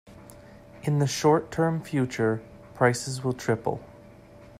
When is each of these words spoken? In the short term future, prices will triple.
In 0.81 0.97
the 0.97 1.05
short 1.05 1.51
term 1.51 1.79
future, 1.79 2.41
prices 2.73 3.23
will 3.23 3.33
triple. 3.33 3.81